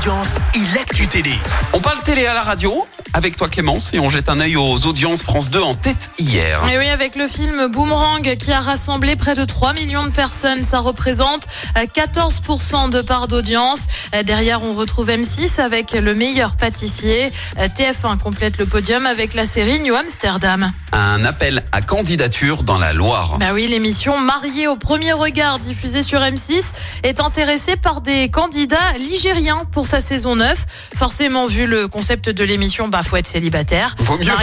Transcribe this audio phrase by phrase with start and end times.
[0.00, 1.34] audience et l'actu télé.
[1.74, 4.86] On parle télé à la radio avec toi Clémence et on jette un œil aux
[4.86, 6.62] audiences France 2 en tête hier.
[6.72, 10.62] Et oui, avec le film Boomerang qui a rassemblé près de 3 millions de personnes,
[10.62, 13.80] ça représente euh, 14% de part d'audience.
[14.14, 17.30] Euh, Derrière, on retrouve M6 avec le meilleur pâtissier.
[17.58, 20.72] Euh, TF1 complète le podium avec la série New Amsterdam.
[20.92, 23.36] Un appel à candidature dans la Loire.
[23.38, 26.72] Bah oui, l'émission Mariée au premier regard diffusée sur M6
[27.02, 30.92] est intéressée par des candidats ligériens pour sa saison 9.
[30.94, 33.96] Forcément, vu le concept de l'émission, bah faut être célibataire.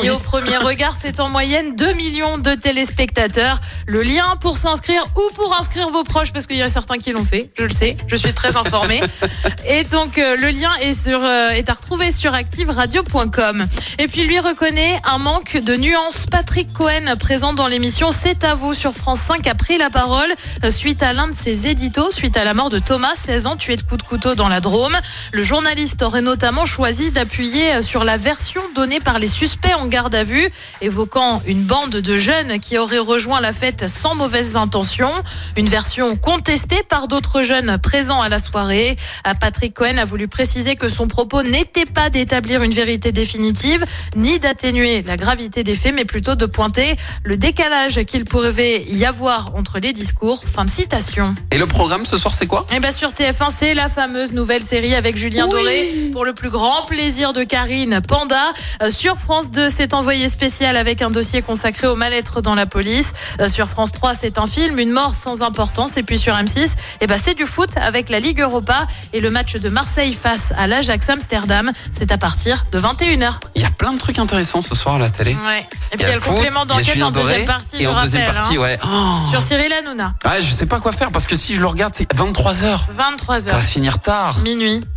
[0.00, 0.08] Oui.
[0.08, 3.60] au premier regard, c'est en moyenne 2 millions de téléspectateurs.
[3.86, 7.12] Le lien pour s'inscrire ou pour inscrire vos proches, parce qu'il y a certains qui
[7.12, 9.02] l'ont fait, je le sais, je suis très informée.
[9.68, 13.66] Et donc euh, le lien est, sur, euh, est à retrouver sur activeradio.com.
[13.98, 16.24] Et puis lui reconnaît un manque de nuances.
[16.30, 20.32] Patrick Cohen, présent dans l'émission C'est à vous sur France 5, a pris la parole
[20.64, 23.56] euh, suite à l'un de ses éditos, suite à la mort de Thomas, 16 ans,
[23.56, 24.96] tué de coups de couteau dans la Drôme.
[25.34, 30.14] Le journaliste aurait notamment choisi d'appuyer sur la version donnée par les suspects en garde
[30.14, 30.48] à vue,
[30.80, 35.10] évoquant une bande de jeunes qui auraient rejoint la fête sans mauvaises intentions.
[35.56, 38.94] Une version contestée par d'autres jeunes présents à la soirée.
[39.26, 43.84] Euh, Patrick Cohen a voulu préciser que son propos n'était pas d'établir une vérité définitive,
[44.14, 46.94] ni d'atténuer la gravité des faits, mais plutôt de pointer
[47.24, 50.44] le décalage qu'il pourrait y avoir entre les discours.
[50.46, 51.34] Fin de citation.
[51.50, 52.68] Et le programme ce soir c'est quoi?
[52.72, 56.50] Et bien sur TF1, c'est la fameuse nouvelle série avec Julien Doré pour le plus
[56.50, 58.52] grand plaisir de Karine Panda.
[58.82, 62.66] Euh, sur France 2, c'est envoyé spécial avec un dossier consacré au mal-être dans la
[62.66, 63.14] police.
[63.40, 65.96] Euh, sur France 3, c'est un film, une mort sans importance.
[65.96, 69.30] Et puis sur M6, et ben c'est du foot avec la Ligue Europa et le
[69.30, 71.72] match de Marseille face à l'Ajax Amsterdam.
[71.90, 73.32] C'est à partir de 21h.
[73.54, 75.34] Il y a plein de trucs intéressants ce soir à la télé.
[75.46, 75.66] Ouais.
[75.90, 78.30] Et puis il y a le foot, complément d'enquête en deuxième partie, Et en deuxième
[78.30, 78.60] partie, hein.
[78.60, 78.78] ouais.
[78.84, 79.30] Oh.
[79.30, 80.16] Sur Cyril Hanouna.
[80.22, 82.54] Ouais, je sais pas quoi faire parce que si je le regarde, c'est 23h.
[82.54, 83.62] Ça va 23h.
[83.62, 84.40] se finir tard.
[84.40, 84.82] Minuit.